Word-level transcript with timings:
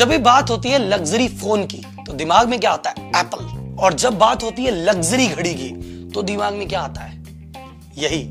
जब 0.00 0.08
भी 0.08 0.16
बात 0.18 0.50
होती 0.50 0.68
है 0.68 0.78
लग्जरी 0.78 1.26
फ़ोन 1.28 1.64
की 1.66 1.78
तो 2.06 2.12
दिमाग 2.12 2.48
में 2.48 2.58
क्या 2.60 2.70
आता 2.70 2.90
है? 2.90 3.08
एप्पल 3.16 3.76
और 3.78 3.94
जब 3.94 4.18
बात 4.18 4.42
होती 4.42 4.64
है 4.64 4.70
लग्जरी 4.84 5.26
घड़ी 5.26 5.52
की 5.54 5.68
तो 6.14 6.22
दिमाग 6.22 6.54
में 6.54 6.68
क्या 6.68 6.80
आता 6.80 7.00
है? 7.00 7.18
यही 7.98 8.22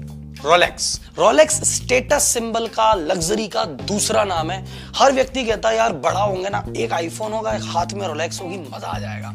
रोलेक्स 0.46 0.90
रोलेक्स 1.18 1.62
स्टेटस 1.76 2.24
सिंबल 2.24 2.68
का 2.68 2.94
लग्जरी 2.94 3.48
का 3.48 3.66
दूसरा 3.66 4.24
नाम 4.24 4.52
है। 4.52 4.66
हर 4.96 5.12
व्यक्ति 5.12 5.44
कहता 5.44 5.70
है, 5.70 5.78
यार, 5.78 5.94
बड़ा 5.94 6.22
होंगे 6.22 6.50
ना, 6.50 6.64
एक 6.78 6.94
आईफोन 6.94 7.34
होगा, 7.34 7.52
एक 7.52 7.64
हाथ 7.66 7.94
में 7.94 8.08
रोलेक्स 8.08 8.42
होगी, 8.42 8.58
मज़ा 8.58 8.88
आ 8.88 9.00
जाएगा। 9.00 9.34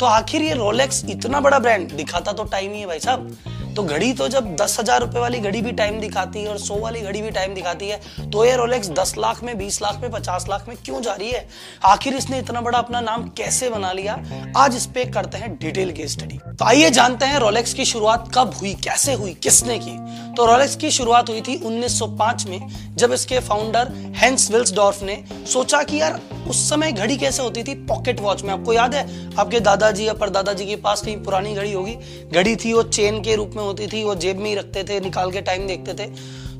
तो 0.00 0.06
आखिर 0.06 0.42
ये 0.42 0.54
रोलेक्स 0.54 1.04
इतना 1.04 1.40
बड़ा 1.40 1.58
ब्रांड 1.58 1.92
दिखाता 1.92 2.32
तो 2.32 2.44
टाइम 2.44 2.72
ही 2.72 2.80
है 2.80 2.86
भाई 2.86 2.98
साहब। 2.98 3.36
तो 3.78 3.82
घड़ी 3.84 4.12
तो 4.12 4.26
जब 4.28 4.46
दस 4.56 4.76
हज़ार 4.80 5.00
रुपए 5.00 5.18
वाली 5.20 5.38
घड़ी 5.38 5.60
भी 5.62 5.72
टाइम 5.72 5.98
दिखाती 6.00 6.40
है 6.42 6.48
और 6.48 6.58
सौ 6.58 6.76
वाली 6.76 7.00
घड़ी 7.00 7.20
भी 7.22 7.30
टाइम 7.30 7.52
दिखाती 7.54 7.88
है 7.88 8.30
तो 8.30 8.44
ये 8.44 8.54
रोलेक्स 8.56 8.88
दस 8.90 9.12
लाख 9.18 9.42
में, 9.44 9.56
बीस 9.58 9.80
लाख 9.82 10.00
में, 10.02 10.10
पचास 10.10 10.46
लाख 10.48 10.64
में 10.68 10.76
क्यों 10.84 11.02
जा 11.02 11.12
रही 11.12 11.30
है? 11.30 11.46
आखिर 11.84 12.14
इसने 12.14 12.38
इतना 12.38 12.60
बड़ा 12.60 12.78
अपना 12.78 13.00
नाम 13.00 13.28
कैसे 13.36 13.68
बना 13.70 13.92
लिया? 13.92 14.14
आज 14.56 14.76
इस 14.76 14.86
पे 14.86 15.04
करते 15.04 15.38
हैं 15.38 15.54
डिटेल 15.56 15.92
की 15.92 16.08
स्टडी 16.08 16.38
तो 16.38 16.64
आइए 16.64 16.90
जानते 16.90 17.26
हैं 17.26 17.38
रोलेक्स 17.38 17.74
की 17.74 17.84
शुरुआत 17.84 18.28
कब 18.34 18.54
हुई, 18.54 18.74
कैसे 18.74 19.12
हुई, 19.12 19.34
किसने 19.34 19.78
की? 19.78 19.96
तो 20.34 20.46
रोलेक्स 20.46 20.76
की 20.76 20.90
शुरुआत 20.90 21.28
हुई 21.28 21.40
थी 21.40 21.58
1905 21.60 22.46
में, 22.46 22.96
जब 22.96 23.12
इसके 23.12 23.40
फाउंडर 23.40 23.92
हेंस 24.16 24.50
विल्सडॉर्फ 24.50 25.02
ने 25.02 25.22
सोचा 25.52 25.82
कि 25.82 26.00
यार 26.00 26.20
उस 26.48 26.70
समय 26.70 26.92
घड़ी 26.92 27.16
कैसे 27.16 27.42
होती 27.42 27.62
थी? 27.62 27.74
पॉकेट 27.74 28.20
वॉच 28.20 28.42
में। 28.42 28.50
आपको 28.50 28.72
याद 28.72 28.94
है? 28.94 29.30
आपके 29.38 29.60
दादाजी 29.60 30.08
या 30.08 30.12
परदादाजी 30.12 30.66
के 30.66 30.76
पास 30.76 31.00
कहीं 31.00 31.16
पुरानी 31.16 31.54
घड़ी 31.54 31.72
होगी। 31.72 31.96
घड़ी 32.32 32.56
थी, 32.56 32.72
वो 32.72 32.82
चेन 32.82 33.20
के 33.20 33.34
रूप 33.34 33.50
में 33.56 33.62
होती 33.62 33.86
थी, 33.86 34.04
वो 34.04 34.14
जेब 34.14 34.38
में 34.38 34.50
ही 34.50 34.56
रखते 34.56 34.84
थे, 34.84 35.00
निकाल 35.00 35.30
के 35.30 35.40
टाइम 35.40 35.66
देखते 35.66 35.94
थे। 35.94 36.06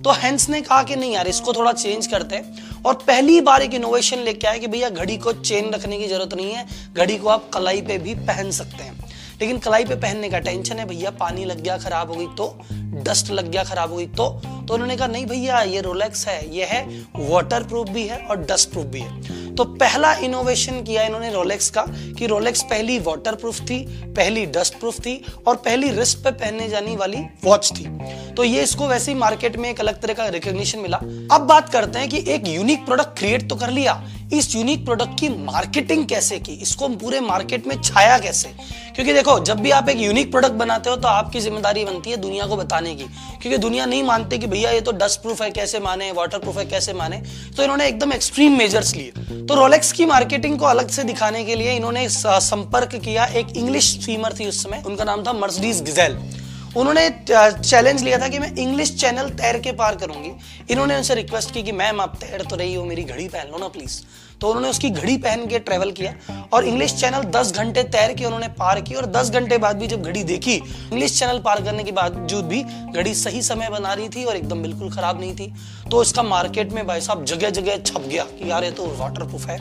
तो 0.02 0.11
हेंस 0.11 0.48
ने 0.48 0.61
कहा 0.61 0.83
कि 0.83 0.97
नहीं 0.97 1.12
यार, 1.12 1.28
इसको 1.28 1.52
थोड़ा 1.52 1.73
चेंज 1.73 2.06
करते 2.06 2.37
हैं। 2.37 2.69
और 2.83 2.95
पहली 2.95 3.41
बार 3.41 3.62
एक 3.62 3.75
इनोवेशन 3.75 4.19
लेके 4.19 4.47
आए 4.47 4.58
कि 4.58 4.67
भैया, 4.67 4.89
घड़ी 4.89 5.17
को 5.17 5.33
चेन 5.33 5.70
रखने 5.70 5.98
की 5.98 6.08
ज़रूरत 6.08 6.34
नहीं 6.34 6.52
है। 6.52 6.67
घड़ी 6.97 7.17
को 7.17 7.28
आप 7.28 7.50
कलाई 7.55 7.83
पे 7.83 7.98
भी 7.98 8.14
पहन 8.14 8.50
सकते 8.50 8.84
हैं। 8.84 9.08
लेकिन 9.41 9.58
कलाई 9.58 9.84
पे 9.84 9.95
पहनने 9.95 10.28
का 10.28 10.39
टेंशन 10.39 10.77
है, 10.77 10.84
भैया, 10.84 11.11
पानी 11.11 11.45
लग 11.45 11.61
गया, 11.61 11.78
खराब 11.78 12.08
हो 12.08 12.14
गई 12.14 12.27
तो 12.27 12.58
डस्ट 12.73 13.30
लग 13.30 13.50
गया, 13.50 13.64
खराब 13.64 13.91
हो 13.91 13.97
गई 13.97 14.06
तो। 14.06 14.41
तो 14.69 14.75
उन्होंने 14.75 14.97
कहा, 14.97 15.06
नहीं 15.06 15.27
भैया, 15.27 15.62
ये 15.62 15.80
रोलेक्स 15.80 16.28
है, 16.28 16.56
ये 16.56 16.64
है 16.64 17.06
वाटर 17.17 17.62
प्रूफ 17.62 17.89
भी 17.89 18.06
है 18.06 18.17
और 18.17 18.36
डस्ट 18.36 18.70
प्रूफ 18.70 18.86
भी 18.86 19.00
है। 19.00 19.23
तो 19.59 19.64
पहला 19.64 20.12
इनोवेशन 20.14 20.83
किया 20.83 21.03
इन्होंने 21.03 21.31
रोलेक्स 21.33 21.70
का 21.70 21.84
कि 22.19 22.27
रोलेक्स 22.27 22.62
पहली 22.62 22.98
वाटर 22.98 23.34
प्रूफ 23.34 23.61
थी, 23.61 23.78
पहली 24.09 24.45
डस्ट 24.47 24.75
प्रूफ 24.75 24.98
थी 25.01 25.14
और 25.47 25.56
पहली 25.56 25.91
रिस्ट 25.91 26.19
पे 26.19 26.31
पहने 26.33 26.69
जाने 26.69 26.95
वाली 26.97 27.23
वॉच 27.45 27.70
थी। 27.73 27.84
तो 28.34 28.45
ये 28.45 28.62
इसको 28.62 28.86
वैसे 28.89 29.12
ही 29.12 29.19
मार्केट 29.19 29.56
में 29.56 29.69
एक 29.70 29.81
अलग 29.81 30.01
तरह 30.01 30.14
का 30.14 30.27
रिकॉग्निशन 30.29 30.79
मिला। 30.79 30.97
अब 31.33 31.47
बात 31.48 31.69
करते 31.69 31.98
हैं 31.98 32.09
कि 32.09 32.25
एक 32.29 32.47
यूनिक 32.48 32.84
प्रोडक्ट 32.86 33.19
क्रिएट 33.19 33.48
तो 33.51 33.56
कर 33.56 33.70
लिया 33.70 33.95
इस 34.33 34.55
यूनिक 34.55 34.84
प्रोडक्ट 34.84 35.19
की 35.21 35.29
मार्केटिंग 35.29 36.05
कैसे 36.07 36.39
की? 36.39 36.53
इसको 36.53 36.84
हम 36.84 36.95
पूरे 36.97 37.21
मार्केट 37.21 37.67
में 37.67 37.75
छाया 37.83 38.19
कैसे? 38.19 38.48
क्योंकि 38.95 39.12
देखो, 39.12 39.39
जब 39.41 39.61
भी 39.61 39.70
आप 39.70 39.89
एक 39.89 40.01
यूनिक 40.01 40.31
प्रोडक्ट 40.31 40.55
बनाते 40.55 40.91
हो 40.91 40.97
तो 40.97 41.09
आपकी 41.09 41.41
ज़िम्मेदारी 41.41 41.85
बनती 41.85 42.11
है 42.11 42.17
दुनिया 42.17 42.47
को 42.47 42.57
बताने 42.57 42.95
की। 42.95 43.05
क्योंकि 43.43 43.59
दुनिया 43.59 43.87
नहीं 43.87 44.03
मानते 44.03 44.39
कि 44.39 44.47
भैया 44.47 44.70
ये 44.70 44.81
तो 44.81 44.93
डस्ट 44.95 45.20
प्रूफ 45.23 45.43
है, 45.43 45.51
कैसे 45.51 45.81
माने 45.81 46.11
वाटर 46.12 46.39
प्रूफ 46.39 46.59
है, 46.59 46.65
कैसे 46.67 46.93
माने? 46.93 47.23
तो 47.57 47.62
इन्होंने 47.62 47.87
एकदम 47.87 48.12
एक्सट्रीम 48.12 48.59
मेजर्स 48.59 48.95
लिए। 48.97 49.47
तो 49.47 49.55
रोलेक्स 49.55 49.93
की 49.93 50.07
मार्केटिंग 50.07 50.59
को 50.59 50.67
अलग 50.67 50.89
से 50.89 51.05
दिखाने 51.05 51.45
के 51.45 51.55
लिए 51.55 51.77
इन्होंने 51.77 52.09
संपर्क 52.09 52.95
किया 52.97 53.25
एक 53.25 53.57
इंग्लिश 53.57 53.91
स्ट्रीमर 53.92 54.35
थी 54.41 54.47
उस 54.47 54.63
समय, 54.65 54.83
उनका 54.87 55.05
नाम 55.05 55.23
था 55.27 55.33
मर्सडीज 55.35 55.83
गिजेल 55.83 56.19
उन्होंने 56.79 57.09
चैलेंज 57.29 58.03
लिया 58.03 58.19
था 58.19 58.29
कि 58.29 58.39
मैं 58.39 58.55
इंग्लिश 58.57 58.95
चैनल 58.95 59.29
तैर 59.31 59.59
के 59.59 59.73
पार 59.73 59.97
करूँगी। 59.97 60.31
इन्होंने 60.71 60.97
उनसे 60.97 61.15
रिक्वेस्ट 61.15 61.53
की 61.55 61.62
कि, 61.62 61.73
मैम, 61.73 62.01
आप 62.01 62.17
तैर 62.17 62.43
तो 62.43 62.57
रही 62.57 62.75
हो, 62.75 62.85
मेरी 62.85 63.05
घड़ी 63.05 63.29
पहन 63.29 63.51
लो 63.53 63.59
ना 63.59 63.69
प्लीज़ 63.69 64.01
तो 64.41 64.48
उन्होंने 64.48 64.69
उसकी 64.69 64.89
घड़ी 64.91 65.17
पहन 65.17 65.47
के 65.47 65.59
ट्रेवल 65.59 65.91
किया 65.93 66.12
और 66.53 66.65
इंग्लिश 66.65 66.95
चैनल 66.95 67.23
10 67.33 67.51
घंटे 67.53 67.83
तैर 67.85 68.13
के 68.14 68.25
उन्होंने 68.25 68.48
पार 68.58 68.80
की 68.80 68.95
और 68.95 69.07
10 69.07 69.30
घंटे 69.30 69.58
बाद 69.58 69.77
भी 69.77 69.86
जब 69.86 70.02
घड़ी 70.02 70.23
देखी 70.25 70.55
इंग्लिश 70.55 71.19
चैनल 71.19 71.39
पार 71.39 71.63
करने 71.63 71.85
के 71.85 71.92
बावजूद 71.92 72.45
भी 72.45 72.63
घड़ी 72.63 73.14
सही 73.14 73.42
समय 73.42 73.69
बना 73.70 73.92
रही 73.92 74.08
थी 74.08 74.25
और 74.25 74.36
एकदम 74.36 74.63
बिल्कुल 74.63 74.91
खराब 74.91 75.20
नहीं 75.20 75.35
थी। 75.36 75.52
तो 75.91 76.02
इसका 76.02 76.23
मार्केट 76.23 76.73
में 76.73 76.86
भाई 76.86 77.01
साहब 77.01 77.25
जगह 77.25 77.51
जगह 77.51 77.77
छप 77.77 78.01
गया 78.01 78.25
कि 78.25 78.51
यार 78.51 78.64
ये 78.64 78.70
तो 78.70 78.86
वाटर 78.98 79.25
प्रूफ 79.25 79.47
है। 79.47 79.58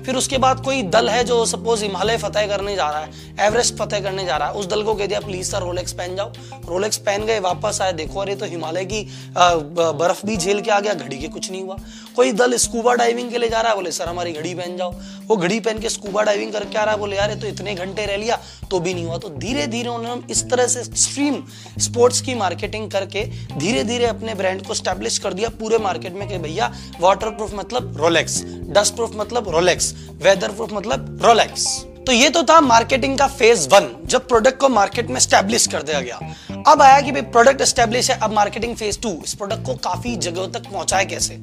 फिर 0.00 0.16
उसके 0.16 0.38
बाद 0.38 0.64
कोई 0.64 0.82
दल 0.84 1.08
है 1.08 1.22
जो 1.24 1.44
सपोज़ 1.46 1.82
हिमालय 1.82 2.16
फतेह 2.18 2.46
करने 2.46 2.74
जा 2.76 2.88
रहा 2.90 3.00
है, 3.00 3.10
एवरेस्ट 3.40 3.74
फतेह 3.76 4.00
करने 4.00 4.24
जा 4.24 4.36
रहा 4.36 4.48
है, 4.48 4.54
उस 4.54 4.66
दल 4.66 4.82
को 4.82 4.94
कह 4.94 5.06
दिया, 5.06 5.20
प्लीज़ 5.20 5.50
सर 5.50 5.62
रोलेक्स 5.62 5.92
पहन 5.92 6.16
जाओ। 6.16 6.32
रोलेक्स 6.68 6.96
पहन 6.98 7.24
गए, 7.26 7.38
वापस 7.40 7.78
आए, 7.82 7.92
देखो, 7.92 8.20
अरे 8.20 8.34
तो 8.36 8.46
हिमालय 8.46 8.84
की 8.84 9.02
बर्फ़ 9.36 10.26
भी 10.26 10.36
झेल 10.36 10.60
के 10.60 10.70
आ 10.70 10.80
गया, 10.80 10.94
घड़ी 10.94 11.18
के 11.18 11.28
कुछ 11.28 11.50
नहीं 11.50 11.62
हुआ। 11.62 11.76
कोई 12.16 12.32
दल 12.32 12.56
स्कूबा 12.58 12.94
डाइविंग 12.94 13.30
के 13.30 13.38
लिए 13.38 13.48
जा 13.48 13.60
रहा 13.60 13.70
है, 13.70 13.76
बोले, 13.76 13.92
सर, 13.92 14.08
हमारी 14.08 14.32
घड़ी 14.32 14.54
पहन 14.54 14.76
जाओ। 14.76 14.94
वो 15.26 15.36
घड़ी 15.36 15.58
पहन 15.60 15.78
के 15.78 15.88
स्कूबा 15.88 16.22
डाइविंग 16.22 16.52
करके 16.52 16.78
आ 16.78 16.84
रहा 16.84 16.94
है, 16.94 17.00
बोले, 17.00 17.16
यार 17.16 17.34
तो 17.34 17.46
इतने 17.46 17.74
घंटे 17.74 18.06
रह 18.06 18.16
लिया 18.16 18.38
तो 18.70 18.80
भी 18.80 18.94
नहीं 18.94 19.04
हुआ। 19.04 19.16
तो 19.18 19.28
धीरे 19.30 19.66
धीरे 19.66 19.88
उन्होंने 19.88 20.32
इस 20.32 20.48
तरह 20.50 20.66
से 20.66 20.82
स्ट्रीम 20.84 21.42
स्पोर्ट्स 21.80 22.20
की 22.20 22.34
मार्केटिंग 22.34 22.90
करके 22.90 23.24
धीरे 23.56 23.82
धीरे 23.84 24.06
अपने 24.06 24.34
ब्रांड 24.34 24.66
को 24.66 24.74
स्टैब्लिश 24.74 25.18
कर 25.18 25.32
दिया, 25.32 25.48
पूरे 25.60 25.78
मार्केट 25.78 26.14
में 26.14 26.28
कि 26.28 26.38
भैया 26.38 26.72
वाटर 27.00 27.30
प्रूफ 27.30 27.54
मतलब 27.54 27.96
रोलेक्स 27.96 28.42
डस्ट 28.70 28.94
प्रूफ 28.94 29.12
मतलब 29.16 29.48
रोलेक्स 29.50 29.89
वेदर 30.22 30.52
प्रूफ 30.52 30.72
मतलब 30.72 31.18
रोलेक्स 31.22 31.66
तो 32.06 32.12
ये 32.12 32.28
तो 32.30 32.42
था 32.42 32.60
मार्केटिंग 32.60 33.16
का 33.18 33.26
फ़ेज़ 33.28 33.68
वन 33.68 33.88
जब 34.06 34.26
प्रोडक्ट 34.28 34.58
को 34.60 34.68
मार्केट 34.68 35.10
में 35.10 35.18
स्टैब्लिश 35.20 35.66
कर 35.66 35.82
दिया 35.82 36.00
गया। 36.00 36.16
अब 36.68 36.82
आया 36.82 37.00
कि 37.00 37.12
भाई 37.12 37.22
प्रोडक्ट 37.22 37.62
स्टैब्लिश 37.62 38.10
है, 38.10 38.18
अब 38.18 38.32
मार्केटिंग 38.32 38.76
फ़ेज़ 38.76 38.98
टू 39.00 39.10
इस 39.24 39.34
प्रोडक्ट 39.34 39.66
को 39.66 39.74
काफ़ी 39.84 40.16
जगह 40.18 40.46
तक 40.54 40.70
पहुँचाए 40.70 41.04
कैसे? 41.04 41.34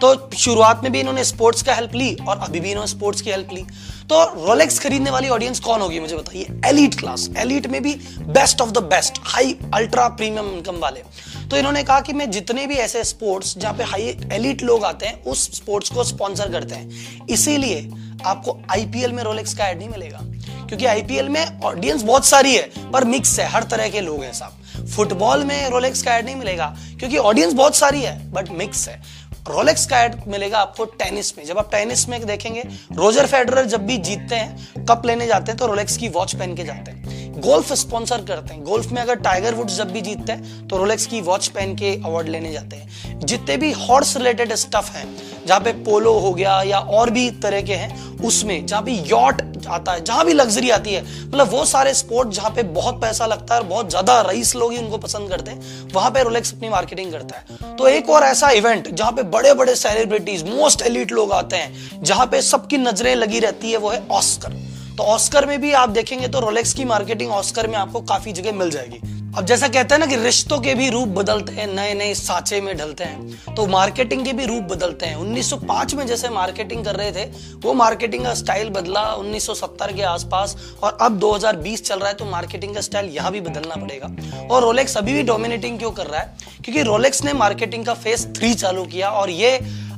तो 0.00 0.30
शुरुआत 0.36 0.82
में 0.82 0.92
भी 0.92 1.00
इन्होंने 1.00 1.24
स्पोर्ट्स 1.24 1.62
का 1.62 1.74
हेल्प 1.74 1.94
ली 1.94 2.16
और 2.28 2.38
अभी 2.38 2.60
भी 2.60 2.70
इन्होंने 2.70 2.88
स्पोर्ट्स 2.88 3.20
की 3.20 3.30
हेल्प 3.30 3.48
ली। 3.52 3.62
तो 4.02 4.22
रोलेक्स 4.46 4.78
खरीदने 4.78 5.10
वाली 5.10 5.28
ऑडियंस 5.28 5.60
कौन 5.60 5.80
होगी, 5.80 6.00
मुझे 6.00 6.16
बताइए? 6.16 6.46
एलिट 6.66 6.98
क्लास 7.00 7.28
एलिट 7.36 7.66
में 7.66 7.82
भी 7.82 7.94
best 8.20 8.60
of 8.60 8.70
the 8.70 8.78
best 8.78 9.18
high 9.22 9.56
ultra 9.74 10.08
premium 10.08 10.52
income 10.52 10.76
वाले। 10.76 11.02
तो 11.48 11.56
इन्होंने 11.56 11.82
कहा 11.82 12.00
कि 12.00 12.12
मैं 12.12 12.30
जितने 12.30 12.66
भी 12.66 12.74
ऐसे 12.74 13.04
स्पोर्ट्स 13.04 13.58
जहाँ 13.58 13.74
पे 13.74 13.84
हाई 13.84 14.16
एलिट 14.32 14.62
लोग 14.62 14.84
आते 14.84 15.06
हैं, 15.06 15.22
उस 15.24 15.56
स्पोर्ट्स 15.56 15.90
को 15.90 16.04
स्पॉन्सर 16.04 16.52
करते 16.52 16.74
हैं। 16.74 17.26
इसीलिए 17.26 17.90
आपको 18.26 18.58
आईपीएल 18.70 19.12
में 19.12 19.22
रोलेक्स 19.22 19.54
का 19.54 19.68
एड 19.68 19.78
नहीं 19.78 19.88
मिलेगा। 19.88 20.20
क्योंकि 20.68 20.86
आईपीएल 20.86 21.28
में 21.28 21.60
ऑडियंस 21.60 22.02
बहुत 22.02 22.24
सारी 22.24 22.54
है, 22.56 22.90
पर 22.92 23.04
मिक्स 23.04 23.38
है, 23.40 23.48
हर 23.48 23.62
तरह 23.62 23.88
के 23.88 24.00
लोग 24.00 24.22
हैं 24.22 24.32
साहब 24.32 24.86
फुटबॉल 24.88 25.44
में 25.44 25.68
रोलेक्स 25.70 26.02
का 26.02 26.14
एड 26.16 26.24
नहीं 26.24 26.36
मिलेगा, 26.36 26.66
क्योंकि 26.98 27.16
ऑडियंस 27.16 27.52
बहुत 27.52 27.76
सारी 27.76 28.02
है 28.02 28.32
बट 28.32 28.48
मिक्स 28.50 28.88
है। 28.88 29.00
रोलेक्स 29.48 29.86
का 29.86 30.00
एड 30.00 30.14
मिलेगा 30.28 30.58
आपको 30.58 30.84
टेनिस 30.84 31.36
में। 31.38 31.44
जब 31.44 31.58
आप 31.58 31.70
टेनिस 31.70 32.08
में 32.08 32.24
देखेंगे, 32.26 32.62
रोजर 32.92 33.26
फेडरर 33.26 33.66
जब 33.66 33.86
भी 33.86 33.96
जीतते 33.98 34.34
हैं 34.34 34.84
कप 34.84 35.06
लेने 35.06 35.26
जाते 35.26 35.50
हैं 35.52 35.58
तो 35.58 35.66
रोलेक्स 35.66 35.96
की 35.96 36.08
वॉच 36.08 36.34
पहन 36.34 36.54
के 36.54 36.64
जाते 36.64 36.90
हैं। 36.90 37.40
गोल्फ 37.40 37.72
स्पॉन्सर 37.72 38.24
करते 38.24 38.54
हैं। 38.54 38.62
गोल्फ 38.64 38.92
में 38.92 39.00
अगर 39.02 39.14
टाइगर 39.14 39.54
वुड्स 39.54 39.76
जब 39.76 39.90
भी 39.90 40.00
जीतते 40.00 40.32
हैं 40.32 40.66
तो 40.68 40.76
रोलेक्स 40.76 41.06
की 41.06 41.20
वॉच 41.20 41.46
पहन 41.48 41.74
के 41.74 41.94
अवार्ड 42.04 42.28
लेने 42.28 42.52
जाते 42.52 42.76
हैं। 42.76 43.18
जितने 43.18 43.56
भी 43.56 43.72
हॉर्स 43.72 44.16
रिलेटेड 44.16 44.54
स्टफ़ 44.54 44.90
है, 44.90 45.04
जहाँ 45.46 45.60
पे 45.60 45.72
पोलो 45.84 46.12
हो 46.18 46.32
गया 46.34 46.60
या 46.62 46.78
और 46.78 47.10
भी 47.10 47.30
तरह 47.32 47.62
के 47.62 47.74
हैं 47.74 48.11
उसमें, 48.24 48.66
जहाँ 48.66 48.82
पे 48.82 48.92
यॉट 49.08 49.42
आता 49.68 49.92
है, 49.92 50.04
जहाँ 50.04 50.24
भी 50.26 50.32
लग्जरी 50.32 50.70
आती 50.70 50.92
है 50.92 51.02
मतलब 51.02 51.50
वो 51.50 51.64
सारे 51.66 51.94
स्पोर्ट 51.94 52.28
जहाँ 52.30 52.50
पे 52.50 52.62
बहुत 52.72 53.00
पैसा 53.02 53.26
लगता 53.26 53.54
है 53.54 53.60
और 53.60 53.66
बहुत 53.66 53.90
ज़्यादा 53.90 54.20
रईस 54.22 54.54
लोग 54.56 54.72
ही 54.72 54.78
उनको 54.78 54.98
पसंद 54.98 55.30
करते 55.30 55.50
हैं, 55.50 55.88
वहाँ 55.92 56.10
पे 56.10 56.22
रोलेक्स 56.22 56.52
अपनी 56.54 56.68
मार्केटिंग 56.68 57.12
करता 57.12 57.36
है। 57.36 57.76
तो 57.76 57.86
एक 57.88 58.10
और 58.10 58.22
ऐसा 58.22 58.50
इवेंट 58.52 58.88
जहाँ 58.90 59.12
पे 59.12 59.22
बड़े 59.30 59.54
बड़े 59.54 59.74
सेलिब्रिटीज 59.76 60.44
मोस्ट 60.44 60.82
एलिट 60.82 61.12
लोग 61.12 61.32
आते 61.32 61.56
हैं, 61.56 62.02
जहाँ 62.02 62.26
पे 62.26 62.42
सबकी 62.42 62.78
नज़रें 62.78 63.14
लगी 63.16 63.40
रहती 63.40 63.70
है, 63.70 63.76
वो 63.76 63.90
है 63.90 64.06
ऑस्कर 64.10 64.60
तो 64.92 65.02
ऑस्कर 65.04 65.46
में 65.46 65.60
भी 65.60 65.72
आप 65.74 65.88
देखेंगे 65.90 66.28
तो 66.28 66.40
रोलेक्स 66.40 66.72
की 66.74 66.84
मार्केटिंग 66.84 67.30
ऑस्कर 67.32 67.66
में 67.66 67.76
आपको 67.76 68.00
काफ़ी 68.02 68.32
जगह 68.32 68.52
मिल 68.52 68.70
जाएगी। 68.70 69.00
अब 69.38 69.46
जैसा 69.46 69.68
कहते 69.68 69.94
हैं 69.94 69.98
ना 69.98 70.06
कि 70.06 70.16
रिश्तों 70.16 70.58
के 70.60 70.74
भी 70.74 70.88
रूप 70.90 71.08
बदलते 71.08 71.52
हैं, 71.52 71.66
नए 71.66 71.92
नए 71.94 72.14
साचे 72.14 72.60
में 72.60 72.76
ढलते 72.76 73.04
हैं। 73.04 73.54
तो 73.54 73.66
मार्केटिंग 73.66 74.24
के 74.24 74.32
भी 74.32 74.46
रूप 74.46 74.62
बदलते 74.62 75.06
हैं। 75.06 75.16
1905 75.16 75.94
में 75.94 76.06
जैसे 76.06 76.28
मार्केटिंग 76.28 76.84
कर 76.84 76.96
रहे 76.96 77.12
थे, 77.12 77.24
वो 77.58 77.72
मार्केटिंग 77.74 78.24
का 78.24 78.34
स्टाइल 78.34 78.70
बदला 78.70 79.02
1970 79.14 79.92
के 79.92 80.02
आसपास 80.02 80.56
और 80.82 80.98
अब 81.00 81.18
2020 81.18 81.84
चल 81.84 81.98
रहा 81.98 82.08
है 82.08 82.14
तो 82.14 82.24
मार्केटिंग 82.24 82.74
का 82.74 82.80
स्टाइल 82.80 83.06
यहाँ 83.06 83.32
भी 83.32 83.40
बदलना 83.40 83.76
पड़ेगा। 83.76 84.46
और 84.50 84.62
रोलेक्स 84.62 84.96
अभी 84.96 85.12
भी 85.12 85.22
डोमिनेटिंग 85.22 85.78
क्यों 85.78 85.90
कर 85.90 86.06
रहा 86.06 86.20
है? 86.20 86.36
क्योंकि 86.64 86.82
रोलेक्स 86.82 87.24
ने 87.24 87.32
मार्केटिंग 87.32 87.86
का 87.86 87.94
फ़ेज़ 87.94 88.26
थ्री 88.28 88.54
चालू 88.54 88.84
किया 88.84 89.10
और 89.10 89.30
ये 89.30 89.56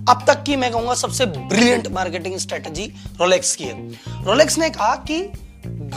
अब 0.08 0.24
तक 0.26 0.42
की 0.42 0.56
मैं 0.56 0.72
कहूँगा 0.72 0.94
सबसे 0.94 1.26
ब्रिलियंट 1.26 1.88
मार्केटिंग 1.88 2.38
स्ट्रेटजी 2.38 2.92
रोलेक्स 3.20 3.56
की 3.56 3.64
है। 3.64 3.90
रोलेक्स 4.24 4.58
ने 4.58 4.70
कहा 4.70 4.94
कि 5.10 5.20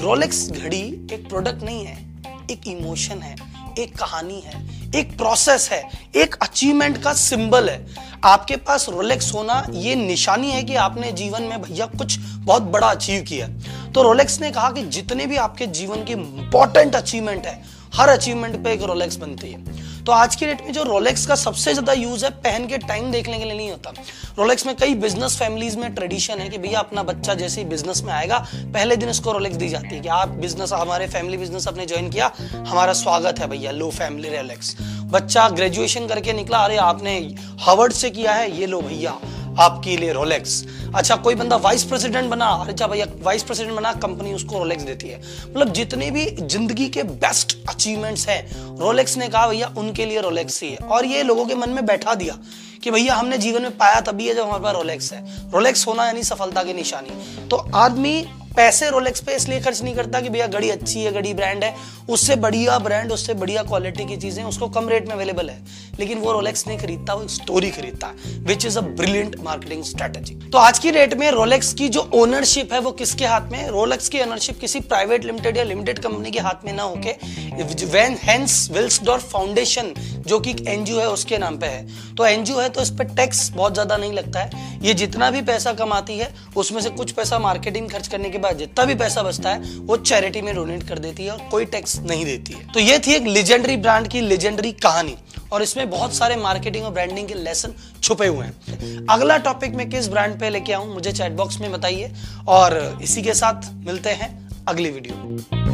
रोलेक्स 0.04 0.50
घड़ी 0.51 1.07
एक 1.13 1.30
प्रोडक्ट 1.30 1.63
नहीं 1.63 1.86
है। 1.86 2.06
एक 2.52 2.68
इमोशन 2.68 3.22
है, 3.22 3.36
एक 3.80 3.98
कहानी 3.98 4.42
है, 4.46 4.66
एक 4.96 5.18
प्रोसेस 5.18 5.70
है, 5.72 5.84
एक 6.16 6.36
अचीवमेंट 6.36 7.02
का 7.04 7.14
सिंबल 7.14 7.70
है। 7.70 7.86
आपके 8.24 8.56
पास 8.56 8.90
रोलेक्स 8.90 9.34
होना, 9.34 9.66
ये 9.72 9.96
निशानी 9.96 10.52
है 10.52 10.64
कि 10.64 10.76
आपने 10.76 11.12
जीवन 11.12 11.44
में 11.44 11.62
भैया 11.62 11.86
कुछ 11.86 12.18
बहुत 12.20 12.64
बड़ा 12.64 12.88
अचीव 12.88 13.24
किया। 13.24 13.48
तो 13.92 14.02
रोलेक्स 14.02 14.42
ने 14.42 14.52
कहा 14.52 14.72
कि 14.72 14.84
जितने 14.84 15.26
भी 15.26 15.36
आपके 15.36 15.68
जीवन 15.68 16.04
के 16.04 16.14
इंपॉर्टेंट 16.14 16.96
अचीवमेंट 16.96 17.46
है, 17.46 17.64
हर 17.96 18.10
अचीवमेंट 18.10 18.64
पे 18.64 18.74
एक 18.74 18.82
रोलेक्स 18.82 19.16
बनती 19.16 19.52
है। 19.52 19.97
तो 20.07 20.12
आज 20.13 20.36
की 20.36 20.45
डेट 20.45 20.62
में 20.62 20.71
जो 20.74 20.83
रोलेक्स 20.83 21.25
का 21.27 21.36
सबसे 21.36 21.71
ज़्यादा 21.74 21.94
यूज़ 21.94 22.24
है, 22.25 22.30
पहन 22.33 22.68
के 22.68 22.77
टाइम 22.80 23.09
देखने 23.12 23.38
के 23.39 23.45
लिए 23.45 23.56
नहीं 23.56 23.71
होता। 23.71 23.92
रोलेक्स 24.38 24.65
में 24.65 24.75
कई 24.75 24.94
बिज़नेस 24.95 25.36
फैमिलीज़ 25.39 25.77
में 25.77 25.94
ट्रेडिशन 25.95 26.39
है 26.39 26.48
कि 26.50 26.57
भैया 26.57 26.80
अपना 26.80 27.04
बच्चा 27.04 27.33
जैसे 27.33 27.62
ही 27.62 27.68
बिज़नेस 27.68 28.01
में 28.04 28.13
आएगा, 28.13 28.38
पहले 28.74 28.95
दिन 28.95 29.09
उसको 29.09 29.31
रोलेक्स 29.31 29.57
दी 29.57 29.69
जाती 29.69 29.95
है 29.95 30.00
कि 30.01 30.09
आप 30.09 30.30
बिज़नेस 30.39 30.74
हमारे 30.74 31.07
फैमिली 31.07 31.38
बिज़नेस 31.38 31.68
अपने 31.68 31.86
ज्वाइन 31.86 32.09
किया, 32.09 32.31
हमारा 32.54 32.94
स्वागत 32.95 33.39
है 33.39 33.48
भैया, 33.48 33.71
लो 33.71 33.89
फैमिली 33.92 34.30
रोलेक्स 34.30 34.75
बच्चा 35.12 35.48
ग्रेजुएशन 35.50 36.07
करके 36.07 36.33
निकला, 36.33 36.57
अरे 36.59 36.77
आपने 36.86 37.18
हवर्ड 37.62 37.94
से 37.94 38.09
किया 38.09 38.33
है, 38.33 38.51
ये 38.59 38.65
लो 38.65 38.81
भैया। 38.81 39.19
आपके 39.59 39.95
लिए 39.98 40.13
रोलेक्स 40.13 40.63
अच्छा 40.95 41.15
कोई 41.18 41.36
बंदा 41.36 41.56
वाइस 41.57 41.83
प्रेसिडेंट 41.83 42.30
बना 42.30 42.45
अच्छा 42.68 42.88
भैया 42.88 43.06
वाइस 43.24 43.44
प्रेसिडेंट 43.44 43.75
बना 43.75 43.94
कंपनी 43.95 44.33
उसको 44.33 44.57
रोलेक्स 44.57 44.83
देती 44.83 45.07
है। 45.07 45.21
मतलब 45.48 45.74
जितने 45.74 46.09
भी 46.12 46.25
ज़िंदगी 46.25 46.88
के 46.89 47.04
बेस्ट 47.18 47.57
अचीवमेंट्स 47.69 48.27
हैं 48.30 48.77
रोलेक्स 48.80 49.18
ने 49.18 49.27
कहा 49.27 49.48
भैया, 49.48 49.71
उनके 49.77 50.06
लिए 50.06 50.21
रोलेक्स 50.21 50.62
ही 50.63 50.69
है। 50.71 50.77
और 50.77 51.06
ये 51.06 51.24
लोगों 51.24 51.45
के 51.45 51.56
मन 51.56 51.69
में 51.69 51.86
बैठा 51.86 52.13
दिया 52.15 52.38
कि 52.83 52.92
भैया, 52.92 53.15
हमने 53.15 53.38
जीवन 53.38 53.62
में 53.62 53.77
पाया 53.77 54.01
तभी 54.01 54.27
है 54.27 54.36
जब 54.36 54.44
हमारे 54.44 54.63
पास 54.63 54.75
रोलेक्स 54.75 55.12
है। 55.13 55.51
रोलेक्स 55.51 55.88
होना 55.88 56.06
यानी 56.06 56.24
सफलता 56.24 56.63
की 56.63 56.74
निशानी। 56.74 57.48
तो 57.48 57.57
आदमी 57.75 58.25
पैसे 58.57 58.89
रोलेक्स 58.89 59.21
पे 59.21 59.36
इसलिए 59.36 59.59
खर्च 59.62 59.81
नहीं 59.81 59.95
करता 59.95 60.19
कि 60.21 60.30
भैया 60.30 60.48
घड़ी 60.48 60.69
अच्छी 60.69 61.01
है, 61.01 61.12
घड़ी 61.12 61.33
ब्रांड 61.33 61.63
है। 61.63 61.74
उससे 62.09 62.36
बढ़िया 62.38 62.77
ब्रांड 62.80 63.12
उससे 63.12 63.33
बढ़िया 63.36 63.63
क्वालिटी 63.63 64.06
की 64.06 64.18
चीज़ें 64.18 64.44
उसको 64.45 64.68
कम 64.69 64.88
रेट 64.89 65.07
में 65.07 65.13
अवेलेबल 65.15 65.50
है। 65.50 65.59
लेकिन 66.00 66.19
वो 66.19 66.31
रोलेक्स 66.31 66.68
नहीं 66.68 66.77
खरीदता, 66.77 67.13
वो 67.13 67.27
स्टोरी 67.30 67.69
खरीदता 67.71 68.13
which 68.48 68.65
is 68.65 68.77
a 68.77 68.81
brilliant 68.81 69.36
marketing 69.44 69.83
strategy 69.83 70.36
तो 70.48 70.57
आज 70.57 70.80
की 70.80 70.92
डेट 70.92 71.13
में 71.13 71.30
रोलेक्स 71.31 71.74
की 71.74 71.89
जो 71.89 72.09
ओनरशिप 72.15 72.74
है 72.74 72.80
वो 72.80 72.92
किसके 72.94 73.25
हाथ 73.25 73.51
में 73.51 73.68
रोलेक्स 73.69 74.09
की 74.09 74.21
ओनरशिप 74.21 74.59
किसी 74.59 74.80
प्राइवेट 74.88 75.25
लिमिटेड 75.25 75.57
या 75.57 75.63
लिमिटेड 75.65 76.00
कंपनी 76.00 76.31
के 76.31 76.39
हाथ 76.39 76.65
में 76.65 76.74
ना 76.74 76.83
होके 76.86 77.86
वेन 77.88 78.18
हेंस 78.24 78.68
विल्सडॉर्फ 78.71 79.31
फाउंडेशन 79.31 79.94
जो 80.27 80.39
कि 80.39 80.56
एनजीओ 80.68 81.00
है, 81.00 81.09
उसके 81.09 81.38
नाम 81.38 81.57
पे 81.57 81.65
है। 81.65 82.15
तो 82.15 82.25
एनजीओ 82.25 82.59
है 82.59 82.69
तो 82.69 82.81
इस 82.81 82.89
पर 82.92 83.04
टैक्स 83.15 83.50
बहुत 83.51 83.74
ज़्यादा 83.74 83.98
नहीं 83.98 84.13
लगता 84.13 84.39
है। 84.39 84.80
ये 84.83 84.94
जितना 84.94 85.30
भी 85.31 85.42
पैसा 85.42 85.74
कमाती 85.74 86.18
है, 86.18 86.33
उसमें 86.56 86.81
से 86.81 86.89
कुछ 86.92 87.12
पैसा 87.12 87.39
मार्केटिंग 87.39 87.89
खर्च 87.89 88.07
करने 88.07 88.30
के 88.30 88.38
बाद 88.38 88.47
जितना 88.52 88.86
भी 88.86 88.96
पैसा 88.96 89.24
बचता 89.24 89.50
है, 89.50 89.76
वो 89.78 89.98
चैरिटी 89.98 90.42
में 90.42 90.54
डोनेट 90.56 90.84
कर 90.84 91.00
देती 91.00 91.26
है 91.26 91.32
और 91.32 91.48
कोई 91.52 91.66
टैक्स 91.68 92.00
नहीं 92.02 92.26
देती 92.26 92.54
है। 92.54 92.68
तो 92.74 92.80
ये 92.80 93.00
थी 93.00 93.14
एक 93.14 93.28
लेजेंडरी 93.28 93.78
ब्रांड 93.78 94.08
की 94.08 94.22
लेजेंडरी 94.22 94.72
कहानी 94.74 95.16
और 95.52 95.64
इसमें 95.64 95.90
बहुत 95.90 96.14
सारे 96.14 96.36
मार्केटिंग 96.36 96.86
और 96.86 96.92
ब्रांडिंग 96.92 97.28
के 97.28 97.34
लेसन 97.34 97.74
छुपे 98.04 98.28
हुए 98.28 98.46
हैं। 98.46 99.06
अगला 99.10 99.38
टॉपिक 99.40 99.76
में 99.76 99.90
किस 99.90 100.08
ब्रांड 100.08 100.40
पे 100.40 100.50
लेके 100.50 100.74
आऊँ, 100.74 100.94
मुझे 100.94 101.12
चैट 101.12 101.32
बॉक्स 101.34 101.60
में 101.62 101.72
बताइए 101.72 102.12
और 102.48 103.00
इसी 103.04 103.22
के 103.22 103.34
साथ 103.34 103.72
मिलते 103.86 104.10
हैं 104.12 104.36
अगली 104.68 104.90
वीडियो 104.90 105.67